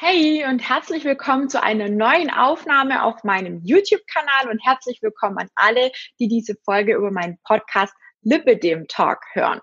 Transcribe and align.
Hey 0.00 0.44
und 0.48 0.60
herzlich 0.60 1.04
willkommen 1.04 1.48
zu 1.48 1.60
einer 1.60 1.88
neuen 1.88 2.30
Aufnahme 2.30 3.02
auf 3.02 3.24
meinem 3.24 3.62
YouTube-Kanal 3.64 4.48
und 4.48 4.64
herzlich 4.64 5.02
willkommen 5.02 5.38
an 5.38 5.48
alle, 5.56 5.90
die 6.20 6.28
diese 6.28 6.54
Folge 6.64 6.94
über 6.94 7.10
meinen 7.10 7.36
Podcast 7.42 7.92
Lipidem 8.22 8.86
Talk 8.86 9.18
hören. 9.32 9.60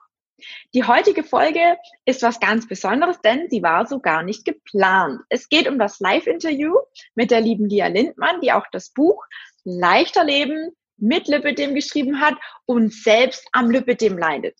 Die 0.73 0.83
heutige 0.83 1.23
Folge 1.23 1.77
ist 2.03 2.21
was 2.21 2.41
ganz 2.41 2.67
Besonderes, 2.67 3.21
denn 3.21 3.47
sie 3.49 3.63
war 3.63 3.87
so 3.87 4.01
gar 4.01 4.23
nicht 4.23 4.43
geplant. 4.43 5.21
Es 5.29 5.47
geht 5.47 5.69
um 5.69 5.79
das 5.79 6.01
Live-Interview 6.01 6.73
mit 7.15 7.31
der 7.31 7.39
lieben 7.39 7.69
Lia 7.69 7.87
Lindmann, 7.87 8.41
die 8.41 8.51
auch 8.51 8.65
das 8.73 8.89
Buch 8.89 9.23
Leichter 9.63 10.25
Leben 10.25 10.71
mit 10.97 11.29
Lipidem 11.29 11.75
geschrieben 11.75 12.19
hat 12.19 12.35
und 12.65 12.93
selbst 12.93 13.47
am 13.53 13.71
Lipidem 13.71 14.17
leidet. 14.17 14.59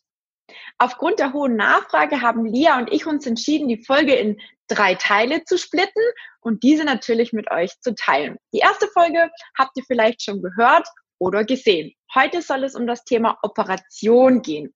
Aufgrund 0.78 1.20
der 1.20 1.34
hohen 1.34 1.56
Nachfrage 1.56 2.22
haben 2.22 2.46
Lia 2.46 2.78
und 2.78 2.92
ich 2.94 3.06
uns 3.06 3.26
entschieden, 3.26 3.68
die 3.68 3.84
Folge 3.84 4.14
in 4.14 4.40
drei 4.68 4.96
Teile 4.96 5.44
zu 5.44 5.58
splitten 5.58 6.04
und 6.42 6.64
diese 6.64 6.84
natürlich 6.84 7.34
mit 7.34 7.52
euch 7.52 7.80
zu 7.82 7.96
teilen. 7.96 8.38
Die 8.54 8.60
erste 8.60 8.88
Folge 8.88 9.30
habt 9.58 9.72
ihr 9.76 9.84
vielleicht 9.86 10.24
schon 10.24 10.42
gehört 10.42 10.88
oder 11.20 11.44
gesehen. 11.44 11.94
Heute 12.14 12.42
soll 12.42 12.64
es 12.64 12.76
um 12.76 12.88
das 12.88 13.04
Thema 13.04 13.38
Operation 13.42 14.42
gehen. 14.42 14.74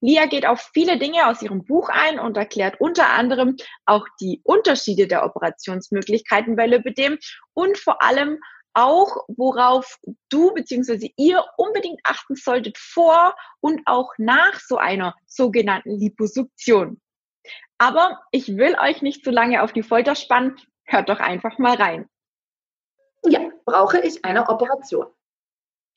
Lia 0.00 0.26
geht 0.26 0.46
auf 0.46 0.70
viele 0.72 0.98
Dinge 0.98 1.26
aus 1.26 1.42
ihrem 1.42 1.64
Buch 1.64 1.90
ein 1.90 2.18
und 2.18 2.36
erklärt 2.36 2.80
unter 2.80 3.10
anderem 3.10 3.56
auch 3.84 4.06
die 4.20 4.40
Unterschiede 4.42 5.06
der 5.06 5.24
Operationsmöglichkeiten 5.24 6.56
bei 6.56 6.66
Lipidem 6.66 7.18
und 7.54 7.76
vor 7.78 8.02
allem 8.02 8.38
auch, 8.72 9.24
worauf 9.28 9.96
du 10.28 10.52
bzw. 10.52 11.10
ihr 11.16 11.42
unbedingt 11.56 12.00
achten 12.04 12.36
solltet 12.36 12.76
vor 12.76 13.34
und 13.60 13.80
auch 13.86 14.12
nach 14.18 14.60
so 14.60 14.76
einer 14.76 15.14
sogenannten 15.26 15.98
Liposuktion. 15.98 17.00
Aber 17.78 18.20
ich 18.30 18.56
will 18.56 18.76
euch 18.80 19.02
nicht 19.02 19.24
zu 19.24 19.30
lange 19.30 19.62
auf 19.62 19.72
die 19.72 19.82
Folter 19.82 20.14
spannen. 20.14 20.56
Hört 20.84 21.08
doch 21.08 21.20
einfach 21.20 21.58
mal 21.58 21.76
rein. 21.76 22.08
Ja, 23.24 23.40
brauche 23.64 23.98
ich 24.00 24.24
eine 24.24 24.48
Operation? 24.48 25.06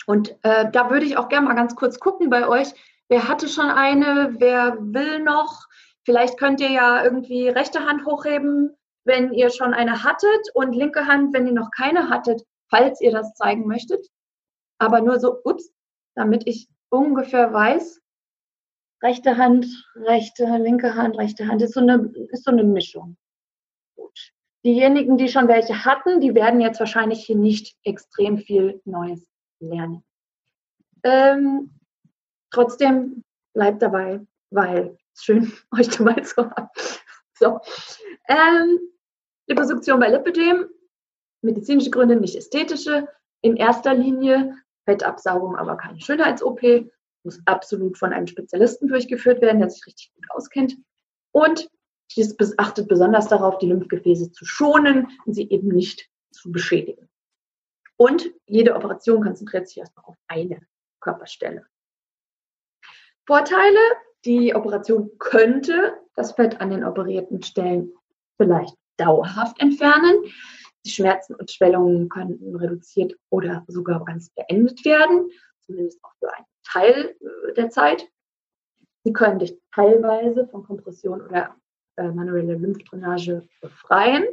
Und 0.06 0.36
äh, 0.44 0.70
da 0.72 0.90
würde 0.90 1.06
ich 1.06 1.18
auch 1.18 1.30
gerne 1.30 1.48
mal 1.48 1.56
ganz 1.56 1.76
kurz 1.76 2.00
gucken 2.00 2.30
bei 2.30 2.48
euch. 2.48 2.74
Wer 3.08 3.28
hatte 3.28 3.48
schon 3.48 3.70
eine? 3.70 4.36
Wer 4.40 4.78
will 4.80 5.20
noch? 5.20 5.68
Vielleicht 6.04 6.40
könnt 6.40 6.60
ihr 6.62 6.72
ja 6.72 7.04
irgendwie 7.04 7.50
rechte 7.50 7.86
Hand 7.86 8.06
hochheben, 8.06 8.76
wenn 9.04 9.34
ihr 9.34 9.52
schon 9.52 9.74
eine 9.74 10.04
hattet 10.04 10.50
und 10.54 10.74
linke 10.74 11.06
Hand, 11.06 11.34
wenn 11.34 11.46
ihr 11.46 11.54
noch 11.54 11.70
keine 11.72 12.10
hattet, 12.10 12.42
falls 12.70 13.02
ihr 13.02 13.12
das 13.12 13.34
zeigen 13.36 13.68
möchtet. 13.68 14.08
Aber 14.80 15.02
nur 15.02 15.20
so, 15.20 15.42
ups, 15.44 15.72
damit 16.16 16.48
ich 16.48 16.68
ungefähr 16.90 17.54
weiß, 17.54 18.02
rechte 19.02 19.38
Hand, 19.38 19.66
rechte, 19.96 20.46
linke 20.58 20.96
Hand, 20.96 21.18
rechte 21.18 21.48
Hand, 21.48 21.62
ist 21.62 21.74
so 21.74 21.80
eine, 21.80 22.12
ist 22.32 22.46
so 22.46 22.52
eine 22.52 22.64
Mischung. 22.64 23.18
Gut. 23.96 24.32
Diejenigen, 24.66 25.18
die 25.18 25.30
schon 25.30 25.48
welche 25.48 25.86
hatten, 25.86 26.20
die 26.20 26.36
werden 26.36 26.60
jetzt 26.60 26.80
wahrscheinlich 26.80 27.26
hier 27.26 27.38
nicht 27.38 27.78
extrem 27.84 28.38
viel 28.38 28.82
Neues 28.86 29.26
lernen. 29.60 30.04
Ähm, 31.04 31.72
trotzdem 32.52 33.24
bleibt 33.54 33.82
dabei, 33.82 34.26
weil 34.50 34.98
es 35.14 35.24
schön, 35.24 35.52
euch 35.78 35.90
dabei 35.90 36.22
zu 36.22 36.50
haben. 36.50 36.70
So. 37.34 37.60
Ähm, 38.28 38.80
Liposuktion 39.48 40.00
bei 40.00 40.10
Lipidem, 40.10 40.70
medizinische 41.42 41.90
Gründe, 41.90 42.16
nicht 42.18 42.36
ästhetische. 42.36 43.08
In 43.42 43.56
erster 43.56 43.94
Linie 43.94 44.58
Fettabsaugung, 44.84 45.56
aber 45.56 45.78
keine 45.78 46.02
Schönheits-OP 46.02 46.62
muss 47.24 47.42
absolut 47.46 47.98
von 47.98 48.14
einem 48.14 48.28
Spezialisten 48.28 48.88
durchgeführt 48.88 49.42
werden, 49.42 49.60
der 49.60 49.70
sich 49.70 49.86
richtig 49.86 50.12
gut 50.16 50.26
auskennt. 50.32 50.78
Und 51.32 51.70
dies 52.16 52.36
achtet 52.58 52.88
besonders 52.88 53.28
darauf, 53.28 53.58
die 53.60 53.68
Lymphgefäße 53.68 54.32
zu 54.32 54.46
schonen 54.46 55.08
und 55.26 55.34
sie 55.34 55.50
eben 55.50 55.68
nicht 55.70 56.10
zu 56.32 56.52
beschädigen. 56.52 57.10
Und 57.98 58.32
jede 58.46 58.76
Operation 58.76 59.22
konzentriert 59.22 59.68
sich 59.68 59.78
erstmal 59.78 60.06
auf 60.06 60.16
eine 60.28 60.62
Körperstelle. 61.02 61.66
Vorteile, 63.28 63.80
die 64.26 64.56
Operation 64.56 65.12
könnte 65.20 65.98
das 66.16 66.32
Fett 66.32 66.60
an 66.62 66.72
den 66.72 66.84
operierten 66.84 67.44
Stellen 67.44 67.94
vielleicht 68.38 68.76
dauerhaft 68.98 69.60
entfernen. 69.62 70.24
Die 70.86 70.90
Schmerzen 70.92 71.36
und 71.36 71.52
Schwellungen 71.52 72.10
könnten 72.10 72.56
reduziert 72.56 73.16
oder 73.30 73.64
sogar 73.68 74.04
ganz 74.06 74.30
beendet 74.30 74.84
werden, 74.86 75.30
zumindest 75.70 76.04
auch 76.04 76.14
für 76.20 76.34
einen 76.34 76.46
Teil 76.64 77.16
äh, 77.22 77.54
der 77.54 77.70
Zeit. 77.70 78.08
Sie 79.04 79.14
können 79.14 79.40
dich 79.40 79.58
teilweise 79.74 80.48
von 80.48 80.64
Kompression 80.64 81.22
oder 81.22 81.56
äh, 81.96 82.10
manueller 82.10 82.56
Lymphdrainage 82.56 83.48
befreien. 83.62 84.26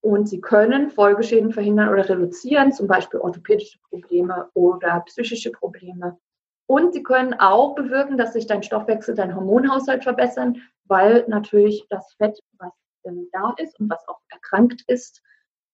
Und 0.00 0.28
sie 0.28 0.40
können 0.40 0.90
Folgeschäden 0.90 1.50
verhindern 1.50 1.88
oder 1.88 2.06
reduzieren, 2.06 2.72
zum 2.72 2.86
Beispiel 2.86 3.20
orthopädische 3.20 3.78
Probleme 3.88 4.50
oder 4.52 5.00
psychische 5.06 5.50
Probleme. 5.50 6.18
Und 6.66 6.92
sie 6.92 7.02
können 7.02 7.34
auch 7.34 7.74
bewirken, 7.74 8.18
dass 8.18 8.34
sich 8.34 8.46
dein 8.46 8.62
Stoffwechsel, 8.62 9.14
dein 9.14 9.34
Hormonhaushalt 9.34 10.02
verbessern, 10.02 10.60
weil 10.84 11.24
natürlich 11.28 11.86
das 11.88 12.12
Fett, 12.14 12.38
was 12.58 12.72
äh, 13.04 13.12
da 13.32 13.54
ist 13.56 13.80
und 13.80 13.88
was 13.88 14.06
auch 14.08 14.20
erkrankt 14.28 14.82
ist, 14.88 15.22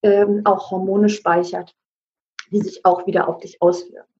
ähm, 0.01 0.41
auch 0.45 0.71
Hormone 0.71 1.09
speichert, 1.09 1.75
die 2.51 2.61
sich 2.61 2.85
auch 2.85 3.05
wieder 3.05 3.27
auf 3.27 3.39
dich 3.39 3.61
auswirken. 3.61 4.10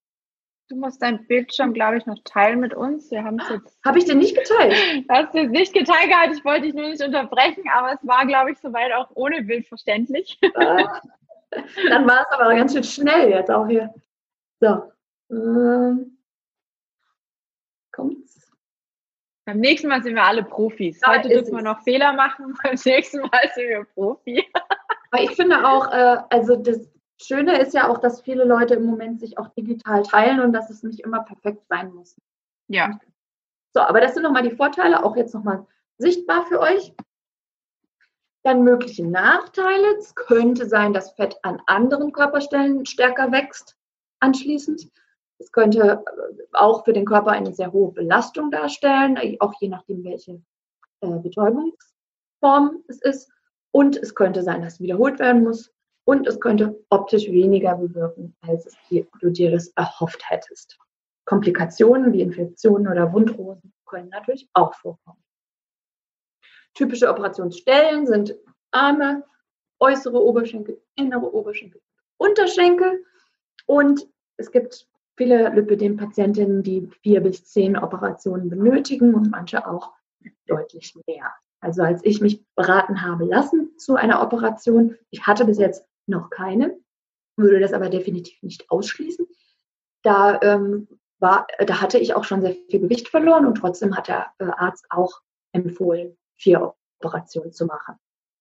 Du 0.72 0.78
musst 0.78 1.02
dein 1.02 1.26
Bildschirm, 1.26 1.74
glaube 1.74 1.98
ich, 1.98 2.06
noch 2.06 2.18
teilen 2.24 2.58
mit 2.58 2.72
uns. 2.72 3.10
Wir 3.10 3.22
haben 3.22 3.38
es 3.38 3.46
jetzt. 3.50 3.78
Habe 3.84 3.98
ich 3.98 4.06
den 4.06 4.16
nicht 4.16 4.34
geteilt? 4.34 4.74
Hast 5.10 5.34
du 5.34 5.40
es 5.40 5.50
nicht 5.50 5.74
geteilt 5.74 6.08
gehabt? 6.08 6.34
Ich 6.34 6.42
wollte 6.46 6.62
dich 6.62 6.72
nur 6.72 6.88
nicht 6.88 7.02
unterbrechen, 7.02 7.64
aber 7.70 7.92
es 7.92 8.08
war, 8.08 8.24
glaube 8.24 8.52
ich, 8.52 8.58
soweit 8.58 8.90
auch 8.94 9.10
ohne 9.12 9.42
Bild 9.42 9.66
verständlich. 9.68 10.40
Ah, 10.54 10.98
dann 11.90 12.08
war 12.08 12.22
es 12.22 12.38
aber 12.38 12.54
ganz 12.54 12.72
schön 12.72 12.84
schnell 12.84 13.28
jetzt 13.28 13.50
auch 13.50 13.68
hier. 13.68 13.92
So. 14.60 14.90
Ähm, 15.30 16.16
kommt's? 17.92 18.50
Beim 19.44 19.60
nächsten 19.60 19.88
Mal 19.88 20.02
sind 20.02 20.14
wir 20.14 20.24
alle 20.24 20.42
Profis. 20.42 21.02
Heute 21.06 21.28
dürfen 21.28 21.54
wir 21.54 21.62
noch 21.62 21.82
Fehler 21.82 22.14
machen. 22.14 22.56
Beim 22.62 22.78
nächsten 22.82 23.20
Mal 23.20 23.50
sind 23.54 23.68
wir 23.68 23.84
Profi. 23.92 24.42
Aber 25.10 25.22
ich 25.22 25.32
finde 25.32 25.68
auch, 25.68 25.92
äh, 25.92 26.16
also 26.30 26.56
das, 26.56 26.91
Schöne 27.26 27.60
ist 27.60 27.74
ja 27.74 27.88
auch, 27.88 27.98
dass 27.98 28.22
viele 28.22 28.44
Leute 28.44 28.74
im 28.74 28.84
Moment 28.84 29.20
sich 29.20 29.38
auch 29.38 29.48
digital 29.48 30.02
teilen 30.02 30.40
und 30.40 30.52
dass 30.52 30.70
es 30.70 30.82
nicht 30.82 31.00
immer 31.00 31.22
perfekt 31.22 31.66
sein 31.68 31.92
muss. 31.92 32.16
Ja. 32.68 32.98
So, 33.74 33.80
aber 33.80 34.00
das 34.00 34.14
sind 34.14 34.22
nochmal 34.22 34.42
die 34.42 34.56
Vorteile, 34.56 35.04
auch 35.04 35.16
jetzt 35.16 35.34
nochmal 35.34 35.66
sichtbar 35.98 36.46
für 36.46 36.60
euch. 36.60 36.94
Dann 38.44 38.64
mögliche 38.64 39.06
Nachteile. 39.06 39.96
Es 39.98 40.14
könnte 40.14 40.66
sein, 40.66 40.92
dass 40.92 41.12
Fett 41.12 41.36
an 41.42 41.62
anderen 41.66 42.12
Körperstellen 42.12 42.84
stärker 42.86 43.30
wächst 43.30 43.76
anschließend. 44.20 44.88
Es 45.38 45.52
könnte 45.52 45.80
äh, 46.06 46.42
auch 46.52 46.84
für 46.84 46.92
den 46.92 47.04
Körper 47.04 47.32
eine 47.32 47.52
sehr 47.52 47.72
hohe 47.72 47.92
Belastung 47.92 48.50
darstellen, 48.50 49.18
auch 49.40 49.54
je 49.60 49.68
nachdem, 49.68 50.04
welche 50.04 50.40
äh, 51.00 51.18
Betäubungsform 51.18 52.82
es 52.88 53.00
ist. 53.02 53.30
Und 53.70 53.96
es 53.96 54.14
könnte 54.14 54.42
sein, 54.42 54.62
dass 54.62 54.80
wiederholt 54.80 55.18
werden 55.18 55.44
muss 55.44 55.72
und 56.04 56.26
es 56.26 56.40
könnte 56.40 56.84
optisch 56.90 57.26
weniger 57.26 57.76
bewirken, 57.76 58.34
als 58.42 58.66
es 58.66 58.76
du 59.20 59.30
dir 59.30 59.50
das 59.50 59.68
erhofft 59.68 60.22
hättest. 60.28 60.78
Komplikationen 61.24 62.12
wie 62.12 62.22
Infektionen 62.22 62.88
oder 62.88 63.12
Wundrosen 63.12 63.72
können 63.86 64.08
natürlich 64.08 64.48
auch 64.54 64.74
vorkommen. 64.74 65.22
Typische 66.74 67.08
Operationsstellen 67.08 68.06
sind 68.06 68.34
Arme, 68.70 69.24
äußere 69.78 70.20
Oberschenkel, 70.20 70.80
innere 70.96 71.32
Oberschenkel, 71.32 71.80
Unterschenkel. 72.16 73.04
Und 73.66 74.08
es 74.36 74.50
gibt 74.50 74.88
viele 75.16 75.50
Lipödem-Patientinnen, 75.50 76.62
die 76.62 76.88
vier 77.02 77.20
bis 77.20 77.44
zehn 77.44 77.76
Operationen 77.76 78.48
benötigen 78.48 79.14
und 79.14 79.30
manche 79.30 79.66
auch 79.66 79.92
deutlich 80.46 80.96
mehr. 81.06 81.32
Also 81.60 81.82
als 81.82 82.04
ich 82.04 82.20
mich 82.20 82.44
beraten 82.56 83.02
habe 83.02 83.24
lassen 83.24 83.76
zu 83.78 83.94
einer 83.94 84.22
Operation, 84.22 84.96
ich 85.10 85.26
hatte 85.26 85.44
bis 85.44 85.58
jetzt 85.58 85.86
noch 86.06 86.30
keine, 86.30 86.78
würde 87.36 87.60
das 87.60 87.72
aber 87.72 87.88
definitiv 87.88 88.42
nicht 88.42 88.70
ausschließen. 88.70 89.26
Da, 90.02 90.40
ähm, 90.42 90.88
war, 91.18 91.46
da 91.64 91.80
hatte 91.80 91.98
ich 91.98 92.14
auch 92.14 92.24
schon 92.24 92.42
sehr 92.42 92.54
viel 92.68 92.80
Gewicht 92.80 93.08
verloren 93.08 93.46
und 93.46 93.54
trotzdem 93.54 93.96
hat 93.96 94.08
der 94.08 94.32
äh, 94.38 94.44
Arzt 94.44 94.86
auch 94.90 95.20
empfohlen, 95.52 96.16
vier 96.36 96.74
Operationen 97.00 97.52
zu 97.52 97.66
machen. 97.66 97.94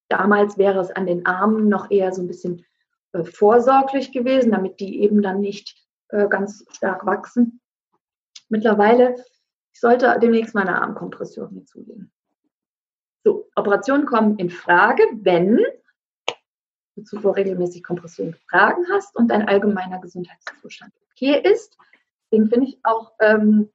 Damals 0.09 0.57
wäre 0.57 0.79
es 0.79 0.91
an 0.91 1.05
den 1.05 1.25
Armen 1.25 1.69
noch 1.69 1.91
eher 1.91 2.11
so 2.11 2.21
ein 2.21 2.27
bisschen 2.27 2.65
äh, 3.13 3.23
vorsorglich 3.23 4.11
gewesen, 4.11 4.51
damit 4.51 4.79
die 4.79 5.01
eben 5.01 5.21
dann 5.21 5.39
nicht 5.39 5.87
äh, 6.09 6.27
ganz 6.27 6.65
stark 6.71 7.05
wachsen. 7.05 7.61
Mittlerweile, 8.49 9.15
ich 9.73 9.79
sollte 9.79 10.17
demnächst 10.21 10.55
meine 10.55 10.81
Armkompression 10.81 11.49
hinzulegen. 11.49 12.11
So, 13.23 13.47
Operationen 13.55 14.05
kommen 14.05 14.37
in 14.37 14.49
Frage, 14.49 15.03
wenn 15.13 15.59
zuvor 17.03 17.35
regelmäßig 17.35 17.83
Kompression 17.83 18.31
getragen 18.31 18.85
hast 18.91 19.15
und 19.15 19.29
dein 19.29 19.47
allgemeiner 19.47 19.99
Gesundheitszustand 19.99 20.91
okay 21.11 21.39
ist. 21.39 21.77
Deswegen 22.31 22.49
finde 22.49 22.67
ich 22.67 22.79
auch, 22.83 23.13
ähm, 23.19 23.69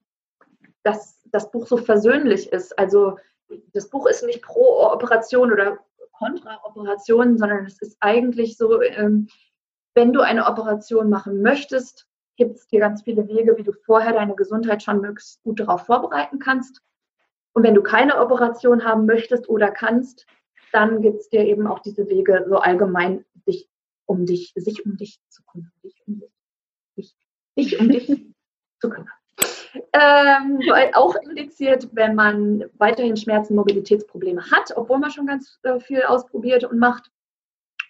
dass 0.82 1.20
das 1.26 1.50
Buch 1.50 1.66
so 1.66 1.76
versöhnlich 1.76 2.52
ist. 2.52 2.78
Also 2.78 3.18
das 3.72 3.88
Buch 3.88 4.06
ist 4.06 4.24
nicht 4.24 4.42
pro 4.42 4.90
Operation 4.92 5.52
oder 5.52 5.78
Kontraoperationen, 6.12 7.38
sondern 7.38 7.66
es 7.66 7.80
ist 7.80 7.96
eigentlich 8.00 8.56
so, 8.56 8.80
ähm, 8.82 9.28
wenn 9.94 10.12
du 10.12 10.20
eine 10.20 10.46
Operation 10.46 11.10
machen 11.10 11.42
möchtest, 11.42 12.06
gibt 12.36 12.56
es 12.56 12.66
dir 12.66 12.80
ganz 12.80 13.02
viele 13.02 13.26
Wege, 13.28 13.56
wie 13.56 13.62
du 13.62 13.72
vorher 13.72 14.12
deine 14.12 14.34
Gesundheit 14.34 14.82
schon 14.82 15.00
möglichst 15.00 15.42
gut 15.42 15.60
darauf 15.60 15.86
vorbereiten 15.86 16.38
kannst. 16.38 16.82
Und 17.52 17.62
wenn 17.62 17.74
du 17.74 17.82
keine 17.82 18.18
Operation 18.20 18.84
haben 18.84 19.06
möchtest 19.06 19.48
oder 19.48 19.70
kannst, 19.70 20.26
dann 20.72 21.02
gibt 21.02 21.20
es 21.20 21.28
dir 21.28 21.44
eben 21.44 21.66
auch 21.66 21.80
diese 21.80 22.08
Wege, 22.08 22.44
so 22.48 22.56
allgemein 22.56 23.24
dich 23.46 23.68
um 24.06 24.26
dich, 24.26 24.52
sich 24.54 24.84
um 24.86 24.96
dich 24.96 25.20
zu 25.28 25.42
kümmern. 25.44 25.72
Dich 25.82 26.02
um 26.06 26.22
dich, 26.96 27.14
dich 27.56 27.80
um 27.80 27.88
dich 27.88 28.06
zu 28.80 28.90
kümmern. 28.90 29.10
Ähm, 29.92 30.60
auch 30.94 31.14
indiziert, 31.16 31.88
wenn 31.92 32.14
man 32.14 32.64
weiterhin 32.78 33.16
Schmerzen, 33.16 33.54
Mobilitätsprobleme 33.54 34.50
hat, 34.50 34.72
obwohl 34.76 34.98
man 34.98 35.10
schon 35.10 35.26
ganz 35.26 35.58
äh, 35.62 35.80
viel 35.80 36.02
ausprobiert 36.02 36.64
und 36.64 36.78
macht 36.78 37.10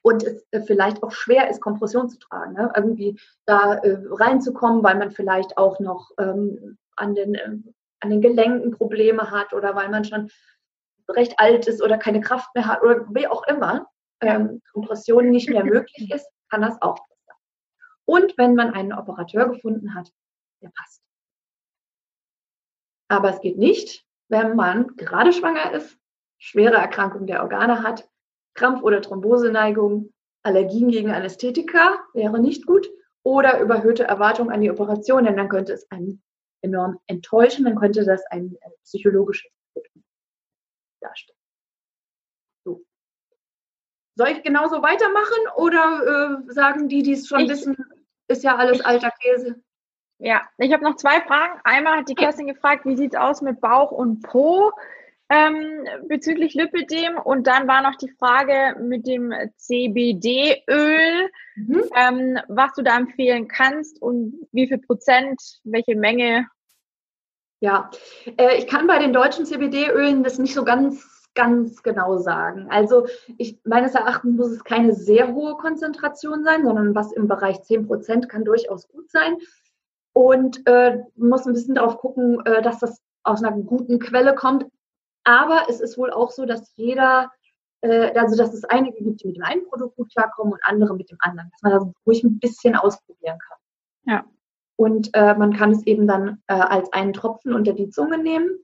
und 0.03 0.25
es 0.25 0.47
äh, 0.53 0.61
vielleicht 0.63 1.03
auch 1.03 1.13
schwer 1.13 1.51
ist, 1.51 1.61
Kompression 1.61 2.09
zu 2.09 2.19
tragen, 2.19 2.55
ne? 2.55 2.73
irgendwie 2.75 3.19
da 3.45 3.75
äh, 3.75 3.99
reinzukommen, 4.11 4.83
weil 4.83 4.97
man 4.97 5.11
vielleicht 5.11 5.59
auch 5.59 5.81
noch 5.81 6.11
ähm, 6.19 6.79
an, 6.97 7.15
den, 7.15 7.35
äh, 7.35 7.59
an 8.01 8.11
den 8.11 8.21
Gelenken 8.21 8.71
Probleme 8.73 9.31
hat 9.31 9.53
oder 9.53 9.75
weil 9.75 9.89
man 9.89 10.05
schon 10.05 10.31
recht 11.09 11.39
alt 11.39 11.67
ist 11.67 11.83
oder 11.83 11.99
keine 11.99 12.21
Kraft 12.21 12.55
mehr 12.55 12.67
hat 12.67 12.83
oder 12.83 13.07
wie 13.15 13.27
auch 13.27 13.47
immer, 13.47 13.87
ähm, 14.21 14.63
Kompression 14.73 15.31
nicht 15.31 15.49
mehr 15.49 15.65
möglich 15.65 16.11
ist, 16.13 16.27
kann 16.51 16.63
das 16.63 16.81
auch 16.83 16.99
sein. 17.27 17.37
Und 18.05 18.39
wenn 18.39 18.55
man 18.55 18.73
einen 18.73 18.93
Operateur 18.93 19.49
gefunden 19.49 19.95
hat, 19.95 20.11
der 20.63 20.71
passt. 20.75 21.03
Aber 23.09 23.31
es 23.31 23.41
geht 23.41 23.59
nicht, 23.59 24.05
wenn 24.29 24.57
man 24.57 24.97
gerade 24.97 25.33
schwanger 25.33 25.73
ist, 25.73 25.97
schwere 26.39 26.77
Erkrankung 26.77 27.27
der 27.27 27.43
Organe 27.43 27.83
hat, 27.83 28.09
Krampf- 28.55 28.83
oder 28.83 29.01
Thromboseneigung, 29.01 30.13
Allergien 30.43 30.91
gegen 30.91 31.11
Anästhetika 31.11 31.99
wäre 32.15 32.41
nicht 32.41 32.67
gut 32.67 32.89
oder 33.25 33.61
überhöhte 33.61 34.05
Erwartungen 34.05 34.51
an 34.51 34.61
die 34.61 34.71
Operation, 34.71 35.25
denn 35.25 35.37
dann 35.37 35.49
könnte 35.49 35.73
es 35.73 35.91
einen 35.91 36.23
enorm 36.63 36.99
enttäuschen, 37.07 37.65
dann 37.65 37.77
könnte 37.77 38.05
das 38.05 38.25
ein 38.31 38.57
äh, 38.61 38.71
psychologisches 38.85 39.51
Darstellen. 41.01 41.39
So. 42.65 42.85
Soll 44.17 44.29
ich 44.29 44.43
genauso 44.43 44.83
weitermachen 44.83 45.49
oder 45.57 46.43
äh, 46.49 46.53
sagen 46.53 46.89
die, 46.89 47.03
die 47.03 47.13
es 47.13 47.29
schon 47.29 47.41
ich, 47.41 47.51
wissen, 47.51 47.77
ist 48.29 48.45
ja 48.45 48.57
alles 48.57 48.81
alter 48.81 49.11
Käse? 49.11 49.63
Ja, 50.19 50.43
ich 50.59 50.73
habe 50.73 50.85
noch 50.85 50.97
zwei 50.97 51.21
Fragen. 51.21 51.61
Einmal 51.65 51.99
hat 51.99 52.09
die 52.09 52.15
Kerstin 52.15 52.47
gefragt, 52.47 52.87
wie 52.87 52.97
sieht 52.97 53.15
es 53.15 53.21
aus 53.21 53.43
mit 53.43 53.61
Bauch 53.61 53.91
und 53.91 54.23
Po 54.23 54.73
ähm, 55.29 55.87
bezüglich 56.09 56.55
Lipidem? 56.55 57.19
Und 57.19 57.47
dann 57.47 57.69
war 57.69 57.83
noch 57.83 57.97
die 57.97 58.11
Frage 58.19 58.81
mit 58.81 59.07
dem 59.07 59.33
CBD-Öl, 59.57 61.31
mhm. 61.57 61.83
ähm, 61.95 62.39
was 62.49 62.73
du 62.75 62.83
da 62.83 62.97
empfehlen 62.97 63.47
kannst 63.47 64.01
und 64.01 64.49
wie 64.53 64.67
viel 64.67 64.79
Prozent, 64.79 65.39
welche 65.65 65.97
Menge? 65.97 66.47
Ja, 67.61 67.91
äh, 68.37 68.59
ich 68.59 68.67
kann 68.67 68.87
bei 68.87 68.99
den 68.99 69.13
deutschen 69.13 69.47
CBD-Ölen 69.47 70.23
das 70.23 70.39
nicht 70.39 70.55
so 70.55 70.65
ganz 70.65 71.17
ganz 71.37 71.83
genau 71.85 72.17
sagen. 72.17 72.67
Also 72.71 73.07
ich, 73.39 73.61
meines 73.65 73.95
Erachtens 73.95 74.37
muss 74.37 74.51
es 74.51 74.65
keine 74.65 74.95
sehr 74.95 75.33
hohe 75.33 75.57
Konzentration 75.57 76.43
sein, 76.43 76.65
sondern 76.65 76.95
was 76.97 77.13
im 77.13 77.29
Bereich 77.29 77.63
10 77.63 77.87
Prozent 77.87 78.29
kann 78.29 78.45
durchaus 78.45 78.89
gut 78.89 79.09
sein 79.11 79.37
und 80.13 80.67
äh, 80.67 81.05
muss 81.15 81.47
ein 81.47 81.53
bisschen 81.53 81.77
darauf 81.77 81.99
gucken, 81.99 82.45
äh, 82.47 82.63
dass 82.63 82.81
das 82.81 83.01
aus 83.23 83.45
einer 83.45 83.57
guten 83.57 84.01
Quelle 84.01 84.35
kommt. 84.35 84.67
Aber 85.25 85.67
es 85.69 85.81
ist 85.81 85.99
wohl 85.99 86.11
auch 86.11 86.31
so, 86.31 86.47
dass 86.47 86.75
jeder, 86.77 87.31
äh, 87.83 88.19
also 88.19 88.37
dass 88.37 88.55
es 88.55 88.65
einige 88.65 89.03
gibt, 89.05 89.23
die 89.23 89.29
mit 89.29 89.37
dem 89.37 89.45
einen 89.45 89.67
Produkt 89.69 89.97
gut 89.97 90.11
klarkommen 90.13 90.55
und 90.55 90.61
andere 90.65 90.97
mit 90.97 91.11
dem 91.11 91.19
anderen, 91.21 91.51
dass 91.51 91.63
man 91.63 91.73
das 91.73 91.87
ruhig 92.07 92.25
ein 92.25 92.39
bisschen 92.39 92.75
ausprobieren 92.75 93.39
kann. 93.39 93.59
Ja. 94.15 94.25
Und 94.77 95.11
äh, 95.15 95.35
man 95.35 95.55
kann 95.55 95.73
es 95.73 95.87
eben 95.87 96.07
dann 96.07 96.43
äh, 96.49 96.55
als 96.55 96.93
einen 96.93 97.13
Tropfen 97.13 97.55
unter 97.55 97.73
die 97.73 97.89
Zunge 97.89 98.19
nehmen 98.19 98.59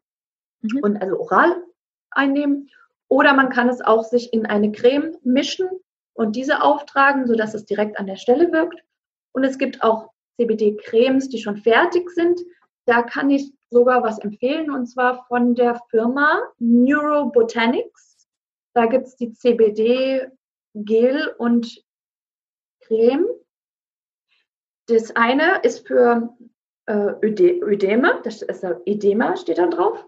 mhm. 0.61 0.81
und 0.83 1.03
also 1.03 1.19
oral 1.19 1.63
einnehmen. 2.11 2.69
Oder 3.09 3.35
man 3.35 3.51
kann 3.51 3.69
es 3.69 3.81
auch 3.81 4.05
sich 4.05 4.33
in 4.33 4.47
eine 4.47 4.73
Creme 4.73 5.17
mischen 5.23 5.69
und 6.15 6.37
diese 6.37 6.63
auftragen, 6.63 7.27
sodass 7.27 7.55
es 7.55 7.65
direkt 7.65 7.99
an 7.99 8.07
der 8.07 8.17
Stelle 8.17 8.53
wirkt. 8.53 8.83
Und 9.33 9.45
es 9.45 9.59
gibt 9.59 9.83
auch 9.83 10.11
CBD-Cremes, 10.37 11.29
die 11.29 11.39
schon 11.39 11.57
fertig 11.57 12.11
sind. 12.11 12.41
Da 12.87 13.03
kann 13.03 13.31
ich 13.31 13.53
sogar 13.71 14.03
was 14.03 14.19
empfehlen 14.19 14.71
und 14.71 14.87
zwar 14.87 15.25
von 15.27 15.55
der 15.55 15.81
Firma 15.91 16.43
Neurobotanics. 16.59 18.29
Da 18.75 18.87
gibt 18.87 19.07
es 19.07 19.17
die 19.17 19.33
CBD-Gel 19.33 21.35
und 21.39 21.83
Creme. 22.81 23.27
Das 24.87 25.15
eine 25.15 25.61
ist 25.63 25.87
für 25.87 26.35
äh, 26.87 27.13
Ödeme, 27.23 28.21
das 28.25 28.43
ist 28.43 28.65
Ödema 28.87 29.37
steht 29.37 29.59
da 29.59 29.67
drauf. 29.67 30.05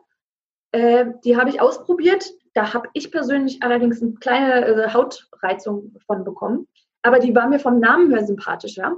Äh, 0.73 1.13
die 1.25 1.37
habe 1.37 1.51
ich 1.51 1.61
ausprobiert. 1.61 2.33
Da 2.55 2.73
habe 2.73 2.89
ich 2.93 3.11
persönlich 3.11 3.63
allerdings 3.63 4.03
eine 4.03 4.15
kleine 4.15 4.67
äh, 4.67 4.93
Hautreizung 4.93 5.97
von 6.07 6.25
bekommen. 6.25 6.69
Aber 7.03 7.19
die 7.19 7.35
war 7.35 7.49
mir 7.49 7.61
vom 7.61 7.79
Namen 7.79 8.11
her 8.11 8.25
sympathischer. 8.25 8.97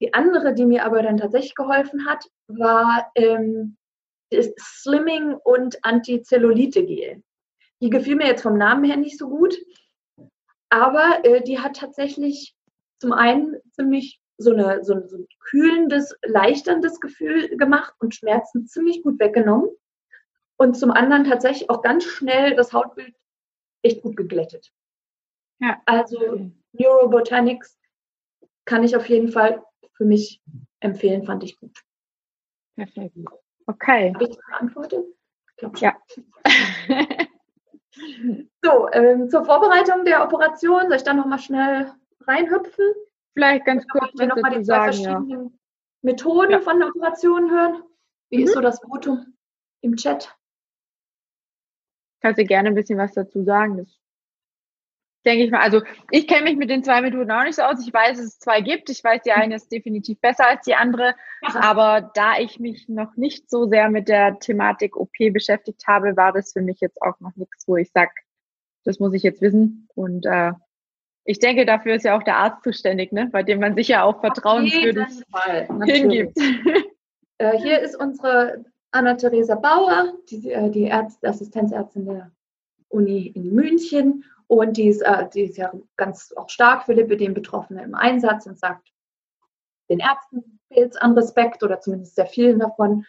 Die 0.00 0.12
andere, 0.12 0.52
die 0.52 0.66
mir 0.66 0.84
aber 0.84 1.02
dann 1.02 1.16
tatsächlich 1.16 1.54
geholfen 1.54 2.06
hat, 2.06 2.26
war 2.48 3.10
ähm, 3.14 3.76
Slimming 4.32 5.34
und 5.34 5.82
Antizellulite-Gel. 5.82 7.22
Die 7.80 7.90
gefiel 7.90 8.16
mir 8.16 8.26
jetzt 8.26 8.42
vom 8.42 8.58
Namen 8.58 8.84
her 8.84 8.96
nicht 8.96 9.18
so 9.18 9.28
gut, 9.28 9.56
aber 10.70 11.24
äh, 11.24 11.42
die 11.42 11.60
hat 11.60 11.76
tatsächlich 11.76 12.54
zum 13.00 13.12
einen 13.12 13.56
ziemlich 13.72 14.20
so, 14.38 14.52
eine, 14.52 14.84
so, 14.84 14.94
ein, 14.94 15.08
so 15.08 15.18
ein 15.18 15.26
kühlendes, 15.40 16.14
leichterndes 16.22 17.00
Gefühl 17.00 17.56
gemacht 17.56 17.94
und 18.00 18.14
Schmerzen 18.14 18.66
ziemlich 18.66 19.02
gut 19.02 19.18
weggenommen. 19.18 19.68
Und 20.56 20.76
zum 20.76 20.90
anderen 20.90 21.24
tatsächlich 21.24 21.68
auch 21.70 21.82
ganz 21.82 22.04
schnell 22.04 22.54
das 22.54 22.72
Hautbild 22.72 23.14
echt 23.82 24.02
gut 24.02 24.16
geglättet. 24.16 24.72
Ja. 25.58 25.80
Also 25.86 26.50
Neurobotanics 26.72 27.78
kann 28.64 28.82
ich 28.84 28.96
auf 28.96 29.08
jeden 29.08 29.30
Fall 29.30 29.62
für 29.94 30.04
mich 30.04 30.42
empfehlen, 30.80 31.24
fand 31.24 31.44
ich 31.44 31.58
gut. 31.58 31.82
Perfekt. 32.74 33.16
Okay. 33.66 34.12
Habe 34.14 34.24
ich 34.24 34.36
beantwortet? 34.36 35.04
Ja. 35.78 35.96
so, 38.62 38.90
ähm, 38.92 39.30
zur 39.30 39.44
Vorbereitung 39.44 40.04
der 40.04 40.22
Operation, 40.22 40.88
soll 40.88 40.96
ich 40.96 41.02
da 41.02 41.14
nochmal 41.14 41.38
schnell 41.38 41.92
reinhüpfen? 42.26 42.84
Vielleicht 43.36 43.66
ganz 43.66 43.86
kurz 43.86 44.18
wir 44.18 44.28
nochmal 44.28 44.58
die 44.58 44.64
zwei 44.64 44.84
verschiedenen 44.84 45.28
ja. 45.28 45.50
Methoden 46.00 46.52
ja. 46.52 46.60
von 46.60 46.78
der 46.78 46.88
Operation 46.88 47.50
hören. 47.50 47.82
Wie 48.30 48.38
mhm. 48.38 48.44
ist 48.44 48.54
so 48.54 48.62
das 48.62 48.80
Votum 48.80 49.34
im 49.82 49.94
Chat? 49.96 50.34
Kannst 52.22 52.40
du 52.40 52.46
gerne 52.46 52.70
ein 52.70 52.74
bisschen 52.74 52.98
was 52.98 53.12
dazu 53.12 53.44
sagen? 53.44 53.76
Das 53.76 54.00
denke 55.26 55.44
ich 55.44 55.50
mal. 55.50 55.60
Also 55.60 55.82
ich 56.10 56.26
kenne 56.26 56.44
mich 56.44 56.56
mit 56.56 56.70
den 56.70 56.82
zwei 56.82 57.02
Methoden 57.02 57.30
auch 57.30 57.44
nicht 57.44 57.56
so 57.56 57.62
aus. 57.62 57.86
Ich 57.86 57.92
weiß, 57.92 58.16
dass 58.16 58.26
es 58.26 58.38
zwei 58.38 58.62
gibt. 58.62 58.88
Ich 58.88 59.04
weiß, 59.04 59.20
die 59.20 59.32
eine 59.32 59.56
ist 59.56 59.70
definitiv 59.70 60.18
besser 60.20 60.46
als 60.46 60.64
die 60.64 60.74
andere. 60.74 61.14
Aber 61.42 62.10
da 62.14 62.38
ich 62.38 62.58
mich 62.58 62.88
noch 62.88 63.16
nicht 63.16 63.50
so 63.50 63.68
sehr 63.68 63.90
mit 63.90 64.08
der 64.08 64.38
Thematik 64.38 64.96
OP 64.96 65.12
beschäftigt 65.30 65.86
habe, 65.86 66.16
war 66.16 66.32
das 66.32 66.54
für 66.54 66.62
mich 66.62 66.80
jetzt 66.80 67.02
auch 67.02 67.20
noch 67.20 67.36
nichts, 67.36 67.68
wo 67.68 67.76
ich 67.76 67.90
sage, 67.92 68.12
das 68.84 68.98
muss 68.98 69.12
ich 69.12 69.22
jetzt 69.22 69.42
wissen. 69.42 69.88
Und 69.94 70.24
äh, 70.24 70.52
ich 71.26 71.40
denke, 71.40 71.66
dafür 71.66 71.94
ist 71.96 72.04
ja 72.04 72.16
auch 72.16 72.22
der 72.22 72.36
Arzt 72.36 72.62
zuständig, 72.62 73.12
ne? 73.12 73.28
bei 73.30 73.42
dem 73.42 73.60
man 73.60 73.74
sich 73.74 73.88
ja 73.88 74.04
auch 74.04 74.20
vertrauenswürdig 74.20 75.06
hingibt. 75.84 76.38
Äh, 77.38 77.58
hier 77.58 77.80
ist 77.80 77.94
unsere 77.94 78.64
Anna-Theresa 78.92 79.56
Bauer, 79.56 80.14
die, 80.30 80.50
äh, 80.50 80.70
die 80.70 80.86
Ärzt, 80.86 81.22
Assistenzärztin 81.22 82.06
der 82.06 82.32
Uni 82.88 83.26
in 83.26 83.54
München. 83.54 84.24
Und 84.46 84.78
die 84.78 84.88
ist, 84.88 85.02
äh, 85.02 85.28
die 85.34 85.42
ist 85.42 85.58
ja 85.58 85.70
ganz 85.96 86.32
auch 86.34 86.48
stark 86.48 86.84
für 86.84 86.94
Lipidem-Betroffene 86.94 87.82
im 87.82 87.94
Einsatz 87.94 88.46
und 88.46 88.58
sagt, 88.58 88.90
den 89.90 89.98
Ärzten 89.98 90.60
fehlt 90.72 90.92
es 90.92 90.96
an 90.96 91.12
Respekt 91.12 91.62
oder 91.62 91.78
zumindest 91.80 92.14
sehr 92.14 92.24
vielen 92.24 92.58
davon. 92.58 93.04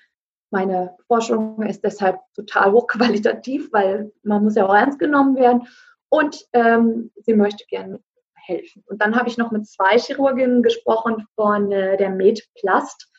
Meine 0.50 0.98
Forschung 1.08 1.62
ist 1.62 1.86
deshalb 1.86 2.20
total 2.34 2.74
hochqualitativ, 2.74 3.72
weil 3.72 4.12
man 4.24 4.44
muss 4.44 4.56
ja 4.56 4.68
auch 4.68 4.76
ernst 4.76 5.00
genommen 5.00 5.38
werden. 5.38 5.68
Und 6.10 6.46
ähm, 6.52 7.12
sie 7.16 7.34
möchte 7.34 7.66
gerne 7.68 8.02
helfen. 8.48 8.84
Und 8.88 9.02
dann 9.02 9.16
habe 9.16 9.30
ich 9.30 9.38
noch 9.38 9.52
mit 9.52 9.68
zwei 9.68 9.98
Chirurginnen 9.98 10.64
gesprochen 10.64 11.28
von 11.36 11.72
äh, 11.72 11.98
der 11.98 12.10
MedPlast, 12.10 13.12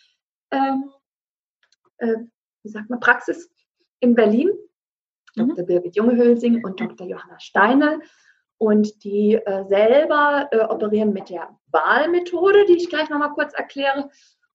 ähm, 0.50 0.90
äh, 1.98 2.16
wie 2.62 2.68
sagt 2.68 2.90
man, 2.90 3.00
Praxis 3.00 3.50
in 4.00 4.14
Berlin. 4.14 4.50
Dr. 5.36 5.62
Mhm. 5.62 5.66
Birgit 5.66 5.96
Jungehülsing 5.96 6.64
und 6.64 6.80
Dr. 6.80 7.06
Johanna 7.06 7.38
Steine. 7.38 8.00
Und 8.60 9.04
die 9.04 9.34
äh, 9.34 9.64
selber 9.68 10.48
äh, 10.50 10.64
operieren 10.64 11.12
mit 11.12 11.30
der 11.30 11.56
Wahlmethode, 11.68 12.64
die 12.66 12.76
ich 12.76 12.88
gleich 12.88 13.08
nochmal 13.08 13.32
kurz 13.32 13.54
erkläre. 13.54 14.10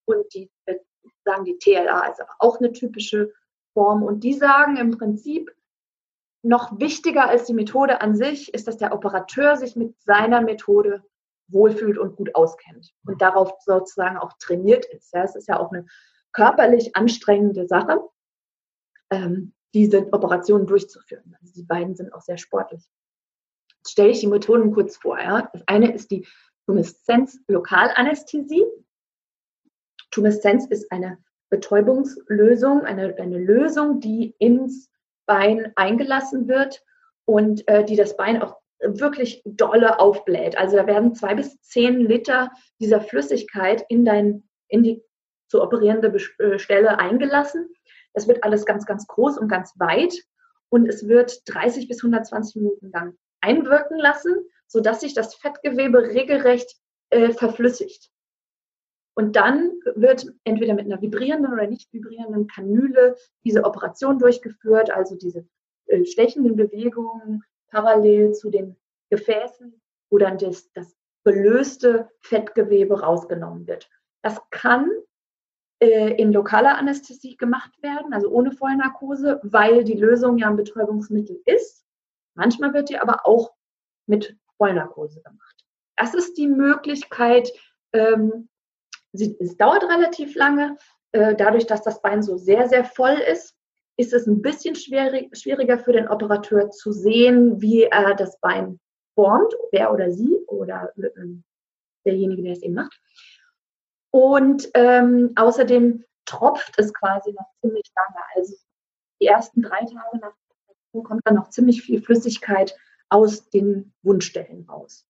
Und 0.06 0.26
die 0.34 0.52
äh, 0.66 0.76
sagen, 1.24 1.46
die 1.46 1.58
TLA 1.58 2.08
ist 2.08 2.20
aber 2.20 2.36
auch 2.40 2.60
eine 2.60 2.74
typische 2.74 3.32
Form. 3.74 4.04
Und 4.04 4.24
die 4.24 4.34
sagen 4.34 4.76
im 4.76 4.98
Prinzip, 4.98 5.50
noch 6.44 6.80
wichtiger 6.80 7.30
als 7.30 7.46
die 7.46 7.54
Methode 7.54 8.02
an 8.02 8.16
sich 8.16 8.54
ist, 8.54 8.68
dass 8.68 8.78
der 8.78 8.94
Operateur 8.94 9.56
sich 9.56 9.76
mit 9.76 10.00
seiner 10.02 10.42
Methode 10.42 11.04
wohlfühlt 11.48 11.98
und 11.98 12.18
gut 12.18 12.36
auskennt 12.36 12.94
und 13.06 13.22
darauf 13.22 13.54
sozusagen 13.62 14.18
auch 14.18 14.34
trainiert 14.40 14.86
ist. 14.86 15.14
Ja, 15.14 15.24
es 15.24 15.36
ist 15.36 15.48
ja 15.48 15.60
auch 15.60 15.72
eine 15.72 15.86
körperlich 16.34 16.96
anstrengende 16.96 17.68
Sache, 17.68 18.02
ähm, 19.10 19.54
diese 19.74 20.12
Operationen 20.12 20.68
durchzuführen. 20.68 21.36
Also 21.42 21.54
die 21.54 21.64
beiden 21.64 21.96
sind 21.96 22.14
auch 22.14 22.22
sehr 22.22 22.38
sportlich. 22.38 22.84
Jetzt 23.78 23.92
stelle 23.92 24.10
ich 24.10 24.20
die 24.20 24.28
Methoden 24.28 24.72
kurz 24.72 24.98
vor. 24.98 25.20
Ja. 25.20 25.50
Das 25.54 25.64
eine 25.68 25.94
ist 25.94 26.12
die 26.12 26.28
Tumeszenz-Lokalanästhesie. 26.66 28.66
Tumeszenz 30.12 30.68
ist 30.68 30.92
eine 30.92 31.18
Betäubungslösung, 31.50 32.82
eine, 32.82 33.16
eine 33.18 33.38
Lösung, 33.38 34.00
die 34.00 34.36
ins 34.40 34.93
Bein 35.26 35.72
eingelassen 35.76 36.48
wird 36.48 36.84
und 37.26 37.68
äh, 37.68 37.84
die 37.86 37.96
das 37.96 38.18
Bein 38.18 38.42
auch 38.42 38.58
wirklich 38.80 39.42
dolle 39.46 40.00
aufbläht. 40.00 40.58
Also 40.58 40.76
da 40.76 40.88
werden 40.88 41.16
zwei 41.16 41.36
bis 41.36 41.62
zehn 41.62 42.00
Liter 42.00 42.52
dieser 42.80 43.02
Flüssigkeit 43.02 43.86
in 43.88 44.04
dein, 44.06 44.44
in 44.68 44.84
die 44.84 45.04
zu 45.48 45.62
operierende 45.62 46.14
äh, 46.40 46.60
Stelle 46.60 47.00
eingelassen. 47.00 47.70
Es 48.14 48.28
wird 48.28 48.44
alles 48.44 48.66
ganz, 48.66 48.86
ganz 48.86 49.08
groß 49.08 49.38
und 49.38 49.48
ganz 49.48 49.74
weit 49.80 50.14
und 50.70 50.88
es 50.88 51.08
wird 51.08 51.42
30 51.48 51.88
bis 51.88 52.04
120 52.04 52.56
Minuten 52.56 52.92
lang 52.92 53.16
einwirken 53.42 53.98
lassen, 53.98 54.36
sodass 54.68 55.02
sich 55.02 55.14
das 55.14 55.36
Fettgewebe 55.36 56.00
regelrecht 56.00 56.76
äh, 57.10 57.32
verflüssigt. 57.32 58.10
Und 59.16 59.36
dann 59.36 59.80
wird 59.96 60.34
entweder 60.44 60.74
mit 60.74 60.86
einer 60.86 61.02
vibrierenden 61.02 61.54
oder 61.54 61.68
nicht 61.68 61.94
vibrierenden 61.94 62.48
Kanüle 62.48 63.16
diese 63.44 63.64
Operation 63.64 64.18
durchgeführt, 64.18 64.90
also 64.92 65.16
diese 65.16 65.46
äh, 65.86 66.04
stechenden 66.06 66.56
Bewegungen 66.56 67.44
parallel 67.68 68.34
zu 68.34 68.50
den 68.50 68.76
Gefäßen, 69.10 69.80
wo 70.10 70.18
dann 70.18 70.38
das, 70.38 70.72
das 70.74 70.96
gelöste 71.24 72.10
Fettgewebe 72.22 73.02
rausgenommen 73.02 73.68
wird. 73.68 73.90
Das 74.24 74.40
kann 74.50 74.90
äh, 75.80 76.16
in 76.16 76.32
lokaler 76.32 76.78
Anästhesie 76.78 77.36
gemacht 77.36 77.72
werden, 77.82 78.14
also 78.14 78.30
ohne 78.30 78.52
Vollnarkose, 78.52 79.40
weil 79.44 79.84
die 79.84 79.98
Lösung 79.98 80.38
ja 80.38 80.50
ein 80.50 80.56
Betäubungsmittel 80.56 81.42
ist. 81.46 81.86
Manchmal 82.36 82.74
wird 82.74 82.90
die 82.90 82.98
aber 82.98 83.26
auch 83.26 83.54
mit 84.08 84.38
Vollnarkose 84.58 85.22
gemacht. 85.22 85.66
Das 85.98 86.14
ist 86.14 86.38
die 86.38 86.48
Möglichkeit, 86.48 87.52
ähm, 87.94 88.50
sie, 89.14 89.38
es 89.40 89.58
dauert 89.58 89.84
relativ 89.84 90.36
lange. 90.36 90.78
Äh, 91.12 91.36
dadurch, 91.36 91.66
dass 91.66 91.84
das 91.84 92.02
Bein 92.02 92.22
so 92.22 92.38
sehr, 92.38 92.68
sehr 92.68 92.84
voll 92.84 93.18
ist, 93.32 93.56
ist 93.98 94.14
es 94.14 94.28
ein 94.28 94.42
bisschen 94.42 94.76
schwierig, 94.76 95.36
schwieriger 95.38 95.78
für 95.78 95.94
den 95.94 96.08
Operateur 96.08 96.72
zu 96.72 96.92
sehen, 96.92 97.62
wie 97.62 97.84
er 97.84 98.16
das 98.16 98.40
Bein 98.40 98.80
formt, 99.16 99.54
wer 99.72 99.94
oder 99.94 100.12
sie 100.12 100.40
oder 100.48 100.92
äh, 100.98 101.10
derjenige, 102.06 102.42
der 102.42 102.54
es 102.54 102.64
eben 102.64 102.74
macht. 102.74 103.00
Und 104.12 104.70
ähm, 104.74 105.32
außerdem 105.36 106.04
tropft 106.26 106.74
es 106.78 106.94
quasi 106.94 107.32
noch 107.32 107.48
ziemlich 107.62 107.92
lange. 107.96 108.26
Also 108.36 108.56
die 109.22 109.28
ersten 109.28 109.62
drei 109.62 109.80
Tage 109.80 110.18
nach 110.20 110.34
der 110.94 111.02
kommt 111.02 111.22
dann 111.26 111.36
noch 111.36 111.50
ziemlich 111.50 111.82
viel 111.82 112.02
Flüssigkeit 112.02 112.76
aus 113.10 113.50
den 113.50 113.94
Wundstellen 114.04 114.68
raus. 114.70 115.08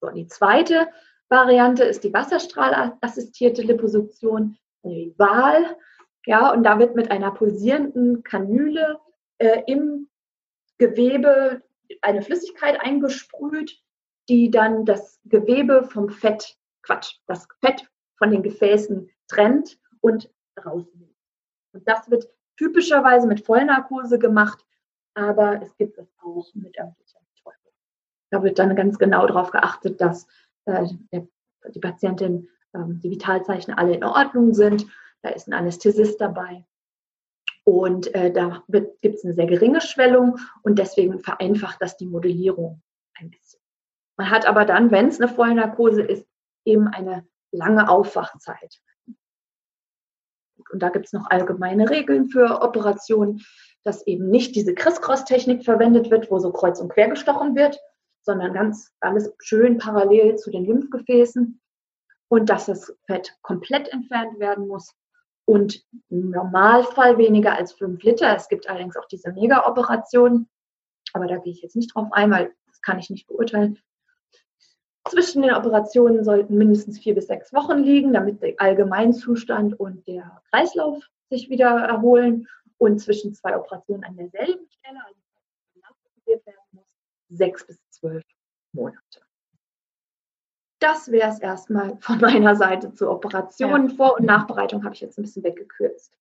So, 0.00 0.10
die 0.10 0.26
zweite 0.26 0.88
Variante 1.34 1.82
ist 1.82 2.04
die 2.04 2.12
wasserstrahlassistierte 2.12 3.62
Liposuktion, 3.62 4.56
die 4.84 5.12
Wahl. 5.18 5.76
Ja, 6.26 6.52
und 6.52 6.62
da 6.62 6.78
wird 6.78 6.94
mit 6.94 7.10
einer 7.10 7.32
pulsierenden 7.32 8.22
Kanüle 8.22 9.00
äh, 9.38 9.62
im 9.66 10.08
Gewebe 10.78 11.62
eine 12.02 12.22
Flüssigkeit 12.22 12.80
eingesprüht, 12.80 13.82
die 14.28 14.50
dann 14.50 14.84
das 14.84 15.20
Gewebe 15.24 15.82
vom 15.82 16.08
Fett, 16.08 16.56
Quatsch, 16.82 17.16
das 17.26 17.48
Fett 17.60 17.84
von 18.16 18.30
den 18.30 18.42
Gefäßen 18.42 19.10
trennt 19.26 19.78
und 20.00 20.30
rausnimmt. 20.64 21.16
Und 21.72 21.88
das 21.88 22.08
wird 22.10 22.28
typischerweise 22.56 23.26
mit 23.26 23.44
Vollnarkose 23.44 24.20
gemacht, 24.20 24.64
aber 25.14 25.60
es 25.62 25.76
gibt 25.76 25.98
es 25.98 26.08
auch 26.22 26.46
mit 26.54 26.78
öffentlicher 26.78 27.18
Betäubung. 27.34 27.72
Da 28.30 28.42
wird 28.44 28.58
dann 28.60 28.76
ganz 28.76 28.98
genau 28.98 29.26
darauf 29.26 29.50
geachtet, 29.50 30.00
dass 30.00 30.28
äh, 30.66 30.86
der, 31.12 31.26
die 31.74 31.80
Patientin, 31.80 32.48
äh, 32.72 32.78
die 32.86 33.10
Vitalzeichen 33.10 33.74
alle 33.74 33.94
in 33.94 34.04
Ordnung 34.04 34.54
sind. 34.54 34.86
Da 35.22 35.30
ist 35.30 35.48
ein 35.48 35.54
Anästhesist 35.54 36.20
dabei. 36.20 36.64
Und 37.64 38.14
äh, 38.14 38.30
da 38.30 38.62
gibt 38.68 39.16
es 39.16 39.24
eine 39.24 39.32
sehr 39.32 39.46
geringe 39.46 39.80
Schwellung 39.80 40.38
und 40.62 40.78
deswegen 40.78 41.20
vereinfacht 41.20 41.80
das 41.80 41.96
die 41.96 42.06
Modellierung 42.06 42.82
ein 43.18 43.30
bisschen. 43.30 43.60
Man 44.18 44.30
hat 44.30 44.46
aber 44.46 44.66
dann, 44.66 44.90
wenn 44.90 45.08
es 45.08 45.20
eine 45.20 45.32
Vollnarkose 45.32 46.02
ist, 46.02 46.26
eben 46.66 46.88
eine 46.88 47.26
lange 47.52 47.88
Aufwachzeit. 47.88 48.80
Und 50.70 50.82
da 50.82 50.90
gibt 50.90 51.06
es 51.06 51.12
noch 51.12 51.30
allgemeine 51.30 51.88
Regeln 51.88 52.28
für 52.28 52.62
Operationen, 52.62 53.42
dass 53.82 54.06
eben 54.06 54.28
nicht 54.28 54.54
diese 54.56 54.74
Criss-Cross-Technik 54.74 55.64
verwendet 55.64 56.10
wird, 56.10 56.30
wo 56.30 56.38
so 56.38 56.52
kreuz 56.52 56.80
und 56.80 56.90
quer 56.90 57.08
gestochen 57.08 57.54
wird, 57.54 57.78
sondern 58.24 58.52
ganz 58.52 58.92
alles 59.00 59.32
schön 59.38 59.78
parallel 59.78 60.36
zu 60.36 60.50
den 60.50 60.64
Lymphgefäßen 60.64 61.60
und 62.28 62.50
dass 62.50 62.66
das 62.66 62.96
Fett 63.06 63.36
komplett 63.42 63.88
entfernt 63.88 64.38
werden 64.38 64.66
muss 64.66 64.94
und 65.46 65.84
im 66.08 66.30
Normalfall 66.30 67.18
weniger 67.18 67.54
als 67.54 67.72
fünf 67.72 68.02
Liter. 68.02 68.34
Es 68.34 68.48
gibt 68.48 68.68
allerdings 68.68 68.96
auch 68.96 69.06
diese 69.06 69.32
Mega-Operationen, 69.32 70.48
aber 71.12 71.26
da 71.26 71.36
gehe 71.36 71.52
ich 71.52 71.62
jetzt 71.62 71.76
nicht 71.76 71.94
drauf 71.94 72.08
ein, 72.12 72.30
weil 72.30 72.54
das 72.66 72.80
kann 72.80 72.98
ich 72.98 73.10
nicht 73.10 73.26
beurteilen. 73.26 73.78
Zwischen 75.06 75.42
den 75.42 75.52
Operationen 75.52 76.24
sollten 76.24 76.56
mindestens 76.56 76.98
vier 76.98 77.14
bis 77.14 77.26
sechs 77.26 77.52
Wochen 77.52 77.78
liegen, 77.78 78.14
damit 78.14 78.40
der 78.42 78.54
Allgemeinzustand 78.56 79.78
und 79.78 80.06
der 80.08 80.40
Kreislauf 80.50 81.04
sich 81.28 81.50
wieder 81.50 81.68
erholen. 81.68 82.48
Und 82.78 82.98
zwischen 82.98 83.34
zwei 83.34 83.56
Operationen 83.56 84.02
an 84.04 84.16
derselben 84.16 84.66
Stelle, 84.70 84.98
also 85.06 85.20
werden 86.26 86.56
muss, 86.72 86.96
sechs 87.28 87.66
bis 87.66 87.83
zwölf 88.04 88.22
Monate. 88.72 89.20
Das 90.78 91.10
wäre 91.10 91.30
es 91.30 91.38
erstmal 91.38 91.96
von 92.00 92.20
meiner 92.20 92.56
Seite 92.56 92.92
zur 92.92 93.10
Operation. 93.10 93.88
Ja. 93.88 93.94
Vor- 93.94 94.18
und 94.18 94.26
Nachbereitung 94.26 94.84
habe 94.84 94.94
ich 94.94 95.00
jetzt 95.00 95.18
ein 95.18 95.22
bisschen 95.22 95.44
weggekürzt. 95.44 96.12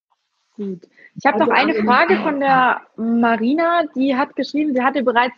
Gut. 0.55 0.87
Ich 1.15 1.25
habe 1.25 1.39
also 1.39 1.51
noch 1.51 1.57
eine 1.57 1.73
Frage 1.83 2.17
von 2.21 2.39
der 2.39 2.81
Marina, 2.95 3.85
die 3.95 4.15
hat 4.15 4.35
geschrieben, 4.35 4.73
sie 4.73 4.83
hatte 4.83 5.03
bereits 5.03 5.35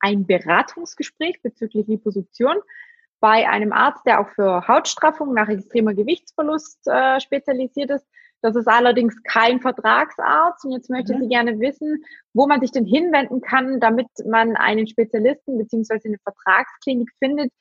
ein 0.00 0.26
Beratungsgespräch 0.26 1.40
bezüglich 1.42 1.86
Liposuktion 1.86 2.56
bei 3.18 3.48
einem 3.48 3.72
Arzt, 3.72 4.04
der 4.04 4.20
auch 4.20 4.28
für 4.28 4.68
Hautstraffung 4.68 5.32
nach 5.32 5.48
extremer 5.48 5.94
Gewichtsverlust 5.94 6.86
äh, 6.86 7.18
spezialisiert 7.18 7.90
ist. 7.90 8.06
Das 8.42 8.54
ist 8.54 8.68
allerdings 8.68 9.14
kein 9.24 9.60
Vertragsarzt 9.60 10.64
und 10.64 10.72
jetzt 10.72 10.90
möchte 10.90 11.14
mhm. 11.14 11.22
sie 11.22 11.28
gerne 11.28 11.58
wissen, 11.58 12.04
wo 12.32 12.46
man 12.46 12.60
sich 12.60 12.70
denn 12.70 12.84
hinwenden 12.84 13.40
kann, 13.40 13.80
damit 13.80 14.06
man 14.26 14.56
einen 14.56 14.86
Spezialisten 14.86 15.58
beziehungsweise 15.58 16.08
eine 16.08 16.18
Vertragsklinik 16.18 17.10
findet, 17.18 17.52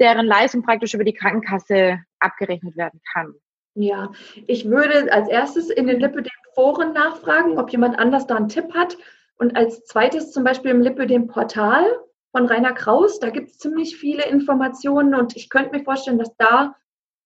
deren 0.00 0.26
Leistung 0.26 0.62
praktisch 0.62 0.94
über 0.94 1.04
die 1.04 1.12
Krankenkasse 1.12 2.00
abgerechnet 2.18 2.76
werden 2.76 3.00
kann. 3.12 3.34
Ja, 3.74 4.10
ich 4.46 4.68
würde 4.68 5.12
als 5.12 5.28
erstes 5.28 5.70
in 5.70 5.86
den 5.86 6.00
Lipödem-Foren 6.00 6.92
nachfragen, 6.94 7.58
ob 7.58 7.70
jemand 7.70 7.96
anders 7.98 8.26
da 8.26 8.34
einen 8.34 8.48
Tipp 8.48 8.74
hat. 8.74 8.96
Und 9.36 9.56
als 9.56 9.84
zweites 9.84 10.32
zum 10.32 10.42
Beispiel 10.42 10.72
im 10.72 10.80
Lipödem-Portal 10.80 11.84
von 12.32 12.46
Rainer 12.46 12.72
Kraus, 12.72 13.20
da 13.20 13.30
gibt 13.30 13.50
es 13.50 13.58
ziemlich 13.58 13.96
viele 13.96 14.24
Informationen 14.24 15.14
und 15.14 15.36
ich 15.36 15.48
könnte 15.48 15.76
mir 15.76 15.84
vorstellen, 15.84 16.18
dass 16.18 16.34
da 16.36 16.74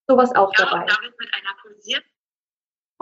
sowas 0.07 0.35
auch 0.35 0.53
ja, 0.59 0.67
dabei 0.67 0.85
ist. 0.85 0.97
Damit 0.97 1.19
mit 1.19 1.31
einer 1.33 1.57
pulsierten 1.63 2.11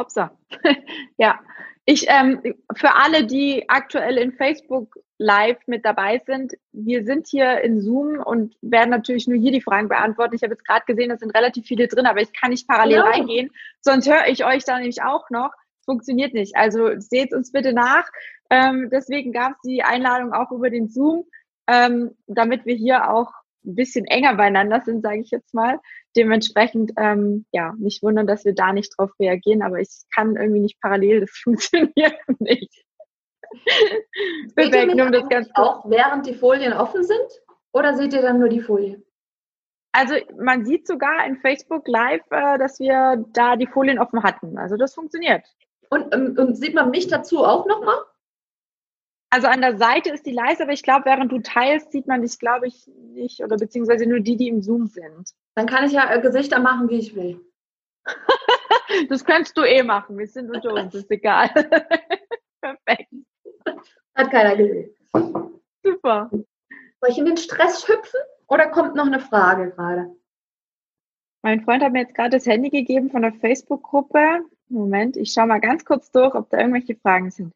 Hopsa. 0.01 0.33
ja, 1.19 1.39
ich, 1.85 2.07
ähm, 2.09 2.41
für 2.75 2.95
alle, 2.95 3.25
die 3.27 3.69
aktuell 3.69 4.17
in 4.19 4.33
Facebook 4.33 4.97
Live 5.19 5.59
mit 5.67 5.85
dabei 5.85 6.23
sind, 6.25 6.55
wir 6.73 7.05
sind 7.05 7.27
hier 7.27 7.61
in 7.61 7.81
Zoom 7.81 8.21
und 8.21 8.57
werden 8.63 8.91
natürlich 8.91 9.29
nur 9.29 9.39
hier 9.39 9.53
die 9.53 9.61
Fragen 9.61 9.89
beantworten. 9.89 10.35
Ich 10.35 10.43
habe 10.43 10.55
jetzt 10.55 10.67
gerade 10.67 10.85
gesehen, 10.87 11.11
es 11.11 11.21
sind 11.21 11.37
relativ 11.37 11.67
viele 11.67 11.89
drin, 11.89 12.07
aber 12.07 12.21
ich 12.21 12.33
kann 12.33 12.51
nicht 12.51 12.67
parallel 12.67 12.99
ja. 12.99 13.05
reingehen, 13.05 13.51
sonst 13.81 14.09
höre 14.09 14.29
ich 14.29 14.45
euch 14.45 14.65
da 14.65 14.79
nämlich 14.79 15.03
auch 15.03 15.29
noch. 15.31 15.51
Funktioniert 15.85 16.33
nicht. 16.33 16.57
Also 16.57 16.99
seht 16.99 17.35
uns 17.35 17.53
bitte 17.53 17.73
nach. 17.73 18.09
Ähm, 18.49 18.89
deswegen 18.91 19.33
gab 19.33 19.53
es 19.53 19.61
die 19.63 19.83
Einladung 19.83 20.33
auch 20.33 20.53
über 20.53 20.71
den 20.71 20.89
Zoom, 20.89 21.25
ähm, 21.67 22.17
damit 22.27 22.65
wir 22.65 22.75
hier 22.75 23.11
auch 23.11 23.33
ein 23.65 23.75
bisschen 23.75 24.07
enger 24.07 24.35
beieinander 24.35 24.83
sind, 24.85 25.03
sage 25.03 25.21
ich 25.21 25.31
jetzt 25.31 25.55
mal. 25.55 25.79
Dementsprechend, 26.17 26.93
ähm, 26.97 27.47
ja, 27.53 27.75
nicht 27.79 28.03
wundern, 28.03 28.27
dass 28.27 28.45
wir 28.45 28.55
da 28.55 28.73
nicht 28.73 28.93
drauf 28.97 29.11
reagieren, 29.19 29.63
aber 29.63 29.81
ich 29.81 30.05
kann 30.15 30.37
irgendwie 30.37 30.61
nicht 30.61 30.81
parallel, 30.81 31.21
das 31.21 31.31
funktioniert 31.43 32.17
nicht. 32.39 32.85
Perfekt, 34.55 34.95
nur 34.95 35.11
das 35.11 35.29
ganz 35.29 35.49
Auch 35.55 35.89
während 35.91 36.27
die 36.27 36.35
Folien 36.35 36.73
offen 36.73 37.03
sind? 37.03 37.43
Oder 37.73 37.95
seht 37.95 38.13
ihr 38.13 38.23
dann 38.23 38.39
nur 38.39 38.49
die 38.49 38.61
Folie? 38.61 39.03
Also 39.93 40.15
man 40.39 40.65
sieht 40.65 40.87
sogar 40.87 41.27
in 41.27 41.37
Facebook 41.37 41.87
Live, 41.89 42.23
äh, 42.31 42.59
dass 42.59 42.79
wir 42.79 43.25
da 43.33 43.57
die 43.57 43.67
Folien 43.67 43.99
offen 43.99 44.23
hatten. 44.23 44.57
Also 44.57 44.77
das 44.77 44.95
funktioniert. 44.95 45.45
Und, 45.89 46.15
ähm, 46.15 46.37
und 46.39 46.55
sieht 46.57 46.75
man 46.75 46.91
mich 46.91 47.09
dazu 47.09 47.45
auch 47.45 47.67
nochmal? 47.67 47.97
Also 49.33 49.47
an 49.47 49.61
der 49.61 49.79
Seite 49.79 50.11
ist 50.11 50.27
die 50.27 50.33
leise, 50.33 50.65
aber 50.65 50.73
ich 50.73 50.83
glaube, 50.83 51.05
während 51.05 51.31
du 51.31 51.39
teilst, 51.39 51.93
sieht 51.93 52.09
man 52.09 52.23
dich, 52.23 52.41
glaube 52.41 52.67
ich, 52.67 52.89
nicht 53.15 53.41
oder 53.41 53.57
beziehungsweise 53.57 54.05
nur 54.07 54.19
die, 54.19 54.37
die 54.37 54.49
im 54.49 54.61
Zoom 54.61 54.89
sind. 54.89 55.31
Dann 55.55 55.67
kann 55.67 55.85
ich 55.85 55.93
ja 55.93 56.13
äh, 56.13 56.21
Gesichter 56.21 56.59
machen, 56.59 56.89
wie 56.89 56.99
ich 56.99 57.15
will. 57.15 57.41
das 59.09 59.25
könntest 59.25 59.57
du 59.57 59.63
eh 59.63 59.85
machen. 59.85 60.19
Wir 60.19 60.27
sind 60.27 60.51
unter 60.51 60.75
uns, 60.75 60.95
ist 60.95 61.11
egal. 61.13 61.49
Perfekt. 62.61 63.13
Hat 64.17 64.31
keiner 64.33 64.57
gesehen. 64.57 64.91
Super. 65.85 66.29
Soll 66.33 67.11
ich 67.11 67.19
in 67.19 67.27
den 67.27 67.37
Stress 67.37 67.89
hüpfen 67.89 68.21
oder 68.49 68.69
kommt 68.69 68.97
noch 68.97 69.07
eine 69.07 69.21
Frage 69.21 69.71
gerade? 69.71 70.17
Mein 71.43 71.63
Freund 71.63 71.83
hat 71.83 71.93
mir 71.93 72.01
jetzt 72.01 72.15
gerade 72.15 72.31
das 72.31 72.47
Handy 72.47 72.69
gegeben 72.69 73.11
von 73.11 73.23
der 73.23 73.33
Facebook-Gruppe. 73.33 74.41
Moment, 74.69 75.17
ich 75.17 75.33
schaue 75.33 75.47
mal 75.47 75.61
ganz 75.61 75.85
kurz 75.85 76.11
durch, 76.11 76.35
ob 76.35 76.51
da 76.51 76.59
irgendwelche 76.59 76.97
Fragen 76.97 77.31
sind. 77.31 77.55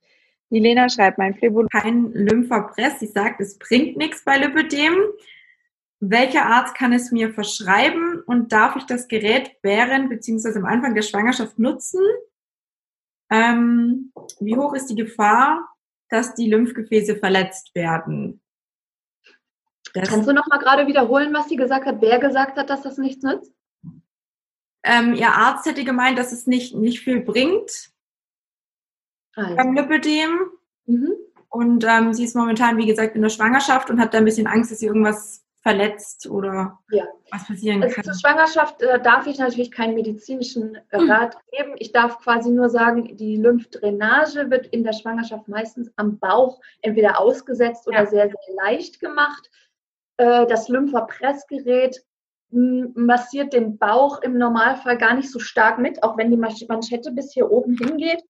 Die 0.54 0.61
Lena 0.61 0.88
schreibt, 0.88 1.18
mein 1.18 1.34
Phlebol 1.34 1.66
kein 1.66 2.12
Lymphapress. 2.12 3.00
Sie 3.00 3.08
sagt, 3.08 3.40
es 3.40 3.58
bringt 3.58 3.96
nichts 3.96 4.23
bei 4.23 4.38
Lipödem. 4.38 4.94
Welcher 5.99 6.46
Arzt 6.46 6.76
kann 6.76 6.92
es 6.92 7.11
mir 7.11 7.34
verschreiben 7.34 8.23
und 8.26 8.52
darf 8.52 8.76
ich 8.76 8.84
das 8.84 9.08
Gerät 9.08 9.50
während 9.62 10.11
bzw. 10.11 10.56
am 10.58 10.64
Anfang 10.64 10.94
der 10.94 11.02
Schwangerschaft 11.02 11.58
nutzen? 11.58 12.00
Ähm, 13.32 14.12
wie 14.38 14.54
hoch 14.54 14.75
ist 14.75 14.87
die 14.87 14.94
Gefahr, 14.94 15.68
dass 16.08 16.37
die 16.37 16.49
Lymphgefäße 16.49 17.16
verletzt 17.16 17.75
werden? 17.75 18.40
Das 19.92 20.08
Kannst 20.08 20.28
du 20.28 20.32
noch 20.32 20.46
mal 20.46 20.58
gerade 20.58 20.87
wiederholen, 20.87 21.34
was 21.34 21.49
sie 21.49 21.56
gesagt 21.56 21.84
hat? 21.84 22.00
Wer 22.00 22.20
gesagt 22.20 22.58
hat, 22.58 22.70
dass 22.70 22.82
das 22.82 22.96
nichts 22.96 23.25
nützt? 23.25 23.52
Ähm, 24.84 25.14
ihr 25.14 25.32
Arzt 25.32 25.66
hätte 25.66 25.82
gemeint, 25.82 26.16
dass 26.16 26.30
es 26.30 26.46
nicht, 26.46 26.76
nicht 26.76 27.00
viel 27.00 27.23
bringt 27.23 27.92
also. 29.37 29.57
beim 29.57 29.75
Lipödem. 29.75 30.50
Mhm. 30.87 31.12
Und 31.49 31.85
ähm, 31.85 32.12
sie 32.12 32.25
ist 32.25 32.35
momentan, 32.35 32.79
wie 32.79 32.87
gesagt, 32.87 33.14
in 33.14 33.23
der 33.23 33.29
Schwangerschaft 33.29 33.88
und 33.88 34.00
hat 34.00 34.12
da 34.12 34.19
ein 34.19 34.25
bisschen 34.25 34.49
Angst, 34.49 34.73
dass 34.73 34.81
sie 34.81 34.87
irgendwas 34.87 35.45
verletzt 35.64 36.29
oder 36.29 36.79
ja. 36.91 37.05
was 37.31 37.47
passieren 37.47 37.83
also 37.83 37.95
kann. 37.95 38.05
Zur 38.05 38.14
Schwangerschaft 38.14 38.83
äh, 38.83 39.00
darf 39.00 39.26
ich 39.26 39.38
natürlich 39.38 39.71
keinen 39.71 39.95
medizinischen 39.95 40.76
äh, 40.91 40.99
hm. 40.99 41.11
Rat 41.11 41.38
geben. 41.53 41.75
Ich 41.79 41.91
darf 41.91 42.19
quasi 42.21 42.50
nur 42.50 42.69
sagen, 42.69 43.17
die 43.17 43.37
Lymphdrainage 43.37 44.50
wird 44.50 44.67
in 44.67 44.85
der 44.85 44.93
Schwangerschaft 44.93 45.49
meistens 45.49 45.91
am 45.97 46.19
Bauch 46.19 46.61
entweder 46.83 47.19
ausgesetzt 47.19 47.88
oder 47.88 48.00
ja. 48.00 48.07
sehr, 48.07 48.29
sehr 48.29 48.55
leicht 48.62 49.00
gemacht. 49.00 49.50
Äh, 50.19 50.47
das 50.47 50.69
Lymphapressgerät 50.69 52.05
massiert 52.50 53.53
den 53.53 53.79
Bauch 53.79 54.23
im 54.23 54.38
Normalfall 54.38 54.99
gar 54.99 55.14
nicht 55.14 55.31
so 55.31 55.38
stark 55.38 55.79
mit, 55.79 56.03
auch 56.03 56.17
wenn 56.19 56.31
die 56.31 56.37
Manschette 56.37 57.11
bis 57.11 57.33
hier 57.33 57.50
oben 57.50 57.76
hingeht. 57.76 58.23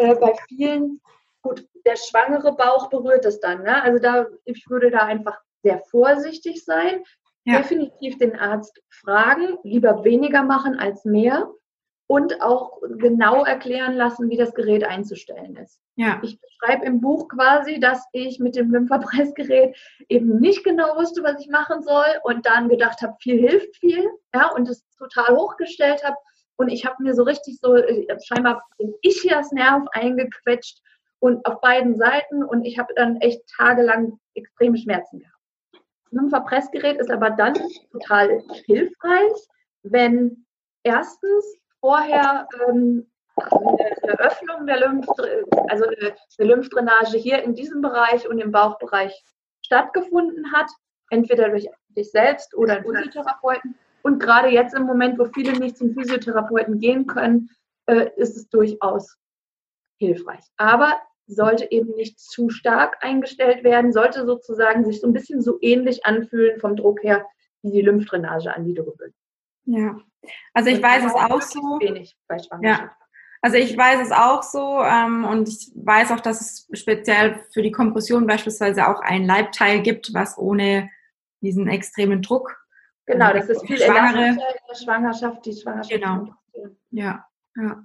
Äh, 0.00 0.14
bei 0.14 0.34
vielen, 0.48 1.00
gut, 1.42 1.66
der 1.86 1.96
schwangere 1.96 2.54
Bauch 2.54 2.88
berührt 2.88 3.24
es 3.24 3.40
dann. 3.40 3.62
Ne? 3.62 3.82
Also 3.82 3.98
da, 3.98 4.26
ich 4.44 4.68
würde 4.68 4.90
da 4.90 5.00
einfach 5.00 5.38
sehr 5.62 5.78
vorsichtig 5.90 6.64
sein. 6.64 7.04
Ja. 7.44 7.58
Definitiv 7.58 8.18
den 8.18 8.38
Arzt 8.38 8.82
fragen, 8.88 9.58
lieber 9.62 10.04
weniger 10.04 10.42
machen 10.42 10.78
als 10.78 11.04
mehr 11.04 11.50
und 12.06 12.42
auch 12.42 12.80
genau 12.98 13.44
erklären 13.44 13.94
lassen, 13.94 14.28
wie 14.30 14.36
das 14.36 14.52
Gerät 14.52 14.84
einzustellen 14.84 15.56
ist. 15.56 15.80
Ja. 15.96 16.20
Ich 16.22 16.40
beschreibe 16.40 16.84
im 16.84 17.00
Buch 17.00 17.28
quasi, 17.28 17.78
dass 17.78 18.04
ich 18.12 18.40
mit 18.40 18.56
dem 18.56 18.72
Lymphapressgerät 18.72 19.76
eben 20.08 20.40
nicht 20.40 20.64
genau 20.64 20.96
wusste, 20.96 21.22
was 21.22 21.40
ich 21.40 21.48
machen 21.48 21.82
soll 21.82 22.06
und 22.24 22.46
dann 22.46 22.68
gedacht 22.68 23.00
habe, 23.00 23.16
viel 23.20 23.38
hilft 23.38 23.76
viel, 23.76 24.10
ja, 24.34 24.50
und 24.50 24.68
es 24.68 24.84
total 24.98 25.36
hochgestellt 25.36 26.04
habe. 26.04 26.16
Und 26.60 26.68
ich 26.68 26.84
habe 26.84 27.02
mir 27.02 27.14
so 27.14 27.22
richtig 27.22 27.58
so, 27.58 27.74
äh, 27.74 28.06
scheinbar 28.22 28.62
bin 28.76 28.92
ich 29.00 29.22
hier 29.22 29.36
das 29.36 29.50
Nerv 29.50 29.84
eingequetscht 29.92 30.82
und 31.18 31.46
auf 31.46 31.62
beiden 31.62 31.96
Seiten 31.96 32.44
und 32.44 32.66
ich 32.66 32.78
habe 32.78 32.92
dann 32.96 33.16
echt 33.22 33.40
tagelang 33.56 34.20
extreme 34.34 34.76
Schmerzen 34.76 35.20
gehabt. 35.20 35.42
Das 35.72 36.12
Lymphapressgerät 36.12 37.00
ist 37.00 37.10
aber 37.10 37.30
dann 37.30 37.54
total 37.92 38.42
hilfreich, 38.66 39.32
wenn 39.84 40.44
erstens 40.82 41.56
vorher 41.80 42.46
ähm, 42.68 43.10
eine 43.36 44.20
Öffnung 44.20 44.66
der 44.66 44.80
Lymph, 44.80 45.06
also 45.70 45.86
eine, 45.86 46.14
Lymphdrainage 46.46 47.16
hier 47.16 47.42
in 47.42 47.54
diesem 47.54 47.80
Bereich 47.80 48.28
und 48.28 48.38
im 48.38 48.52
Bauchbereich 48.52 49.18
stattgefunden 49.64 50.52
hat, 50.52 50.68
entweder 51.08 51.48
durch 51.48 51.66
dich 51.96 52.10
selbst 52.10 52.54
oder 52.54 52.74
einen 52.74 52.84
Physiotherapeuten. 52.84 53.78
Und 54.02 54.20
gerade 54.20 54.48
jetzt 54.48 54.74
im 54.74 54.84
Moment, 54.84 55.18
wo 55.18 55.26
viele 55.26 55.58
nicht 55.58 55.76
zum 55.76 55.92
Physiotherapeuten 55.92 56.78
gehen 56.78 57.06
können, 57.06 57.50
äh, 57.86 58.10
ist 58.16 58.36
es 58.36 58.48
durchaus 58.48 59.16
hilfreich. 59.98 60.44
Aber 60.56 60.98
sollte 61.26 61.70
eben 61.70 61.94
nicht 61.94 62.18
zu 62.18 62.50
stark 62.50 62.96
eingestellt 63.02 63.62
werden, 63.62 63.92
sollte 63.92 64.26
sozusagen 64.26 64.84
sich 64.84 65.00
so 65.00 65.06
ein 65.06 65.12
bisschen 65.12 65.42
so 65.42 65.58
ähnlich 65.60 66.04
anfühlen 66.04 66.58
vom 66.58 66.76
Druck 66.76 67.02
her 67.02 67.24
wie 67.62 67.70
die 67.70 67.82
Lymphdrainage, 67.82 68.52
an 68.54 68.64
die 68.64 68.74
gewöhnt 68.74 69.14
ja, 69.70 69.96
also 70.52 70.70
ich 70.70 70.82
weiß 70.82 71.04
es 71.04 71.14
auch 71.14 71.42
so. 71.42 71.60
Wenig 71.80 72.16
bei 72.26 72.38
Ja. 72.62 72.90
Also 73.42 73.56
ich 73.56 73.74
weiß 73.76 74.06
es 74.06 74.12
auch 74.12 74.42
so 74.42 74.82
ähm, 74.82 75.24
und 75.24 75.48
ich 75.48 75.72
weiß 75.74 76.10
auch, 76.10 76.20
dass 76.20 76.40
es 76.40 76.68
speziell 76.78 77.40
für 77.52 77.62
die 77.62 77.72
Kompression 77.72 78.26
beispielsweise 78.26 78.86
auch 78.86 79.00
ein 79.00 79.24
Leibteil 79.24 79.80
gibt, 79.80 80.12
was 80.12 80.36
ohne 80.36 80.90
diesen 81.40 81.66
extremen 81.66 82.20
Druck. 82.20 82.62
Genau, 83.10 83.32
das 83.32 83.48
ist 83.48 83.66
viel 83.66 83.78
Schwangere, 83.78 84.28
in 84.28 84.36
der 84.36 84.74
Schwangerschaft, 84.74 85.44
die 85.44 85.52
Schwangerschaft. 85.52 85.90
Genau. 85.90 86.28
Ja, 86.90 87.26
ja. 87.56 87.84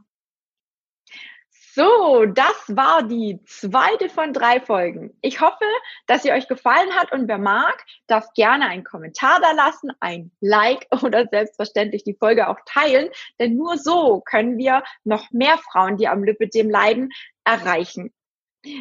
So, 1.75 2.25
das 2.25 2.63
war 2.69 3.03
die 3.03 3.41
zweite 3.43 4.07
von 4.07 4.31
drei 4.31 4.61
Folgen. 4.61 5.17
Ich 5.21 5.41
hoffe, 5.41 5.65
dass 6.07 6.23
sie 6.23 6.31
euch 6.31 6.47
gefallen 6.47 6.89
hat 6.95 7.11
und 7.11 7.27
wer 7.27 7.37
mag, 7.37 7.83
darf 8.07 8.31
gerne 8.33 8.67
einen 8.67 8.85
Kommentar 8.85 9.41
da 9.41 9.51
lassen, 9.51 9.91
ein 9.99 10.31
Like 10.39 10.87
oder 11.03 11.27
selbstverständlich 11.27 12.05
die 12.05 12.15
Folge 12.17 12.47
auch 12.47 12.59
teilen, 12.65 13.09
denn 13.41 13.57
nur 13.57 13.77
so 13.77 14.21
können 14.21 14.57
wir 14.57 14.83
noch 15.03 15.31
mehr 15.31 15.57
Frauen, 15.57 15.97
die 15.97 16.07
am 16.07 16.23
Lipidem 16.23 16.69
leiden, 16.69 17.11
erreichen. 17.43 18.13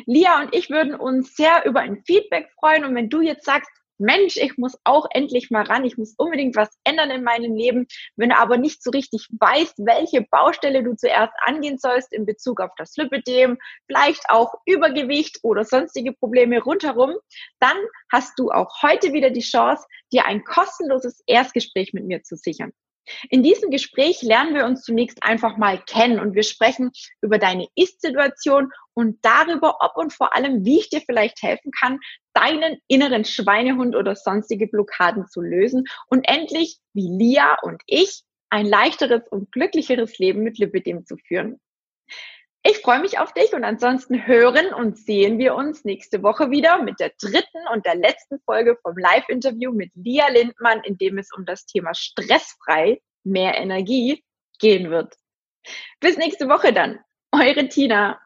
Lia 0.07 0.41
und 0.41 0.55
ich 0.55 0.71
würden 0.71 0.95
uns 0.95 1.35
sehr 1.35 1.67
über 1.67 1.81
ein 1.81 2.05
Feedback 2.07 2.49
freuen 2.61 2.85
und 2.85 2.95
wenn 2.95 3.11
du 3.11 3.21
jetzt 3.21 3.45
sagst, 3.45 3.71
Mensch, 3.99 4.37
ich 4.37 4.59
muss 4.59 4.77
auch 4.85 5.07
endlich 5.11 5.51
mal 5.51 5.65
ran, 5.65 5.85
ich 5.85 5.97
muss 5.97 6.15
unbedingt 6.17 6.57
was 6.57 6.69
ändern 6.85 7.11
in 7.11 7.23
meinem 7.23 7.55
Leben. 7.55 7.87
Wenn 8.17 8.31
du 8.31 8.37
aber 8.37 8.57
nicht 8.57 8.83
so 8.83 8.91
richtig 8.91 9.29
weißt, 9.39 9.79
welche 9.79 10.23
Baustelle 10.23 10.83
du 10.83 10.97
zuerst 10.97 11.33
angehen 11.45 11.79
sollst 11.79 12.13
in 12.13 12.27
Bezug 12.27 12.61
auf 12.61 12.71
das 12.77 12.97
Lipidem, 12.97 13.59
vielleicht 13.87 14.29
auch 14.29 14.55
Übergewicht 14.67 15.39
oder 15.43 15.65
sonstige 15.65 16.13
Probleme 16.13 16.63
rundherum, 16.63 17.15
dann 17.61 17.77
hast 18.11 18.39
du 18.39 18.51
auch 18.51 18.83
heute 18.83 19.13
wieder 19.13 19.31
die 19.31 19.41
Chance, 19.41 19.87
dir 20.13 20.27
ein 20.27 20.45
kostenloses 20.45 21.23
Erstgespräch 21.27 21.93
mit 21.93 22.05
mir 22.05 22.23
zu 22.23 22.37
sichern. 22.37 22.73
In 23.29 23.43
diesem 23.43 23.71
Gespräch 23.71 24.23
lernen 24.23 24.55
wir 24.55 24.65
uns 24.65 24.83
zunächst 24.83 25.23
einfach 25.23 25.57
mal 25.57 25.79
kennen 25.87 26.19
und 26.19 26.35
wir 26.35 26.43
sprechen 26.43 26.91
über 27.21 27.39
deine 27.39 27.67
Ist-Situation 27.75 28.71
und 28.95 29.19
darüber, 29.23 29.79
ob 29.81 29.97
und 29.97 30.13
vor 30.13 30.35
allem, 30.35 30.65
wie 30.65 30.79
ich 30.79 30.89
dir 30.89 31.01
vielleicht 31.01 31.43
helfen 31.43 31.71
kann, 31.71 31.99
deinen 32.33 32.79
inneren 32.89 33.25
Schweinehund 33.25 33.95
oder 33.95 34.17
sonstige 34.17 34.67
Blockaden 34.67 35.27
zu 35.29 35.41
lösen 35.41 35.85
und 36.09 36.25
endlich, 36.29 36.79
wie 36.93 37.09
Lia 37.09 37.59
und 37.63 37.83
ich, 37.87 38.23
ein 38.51 38.67
leichteres 38.67 39.23
und 39.31 39.51
glücklicheres 39.53 40.19
Leben 40.19 40.43
mit 40.43 40.59
Lipidem 40.59 41.05
zu 41.05 41.17
führen. 41.17 41.61
Ich 42.67 42.79
freue 42.79 43.01
mich 43.01 43.19
auf 43.19 43.35
dich 43.35 43.53
und 43.53 43.63
ansonsten 43.63 44.27
hören 44.27 44.73
und 44.73 44.97
sehen 44.97 45.39
wir 45.39 45.55
uns 45.55 45.85
nächste 45.85 46.23
Woche 46.23 46.51
wieder 46.51 46.83
mit 46.83 46.99
der 46.99 47.13
dritten 47.21 47.69
und 47.71 47.85
der 47.85 47.95
letzten 47.95 48.41
Folge 48.41 48.79
vom 48.81 48.97
Live-Interview 48.97 49.71
mit 49.71 49.91
Lia 49.95 50.29
Lindmann, 50.29 50.81
in 50.83 50.97
dem 50.97 51.19
es 51.19 51.29
um 51.37 51.45
das 51.45 51.67
Thema 51.67 51.93
stressfrei, 51.93 53.03
mehr 53.23 53.59
Energie 53.59 54.25
gehen 54.59 54.91
wird. 54.91 55.15
Bis 56.01 56.17
nächste 56.17 56.49
Woche 56.49 56.73
dann. 56.73 57.01
Eure 57.33 57.69
Tina. 57.69 58.19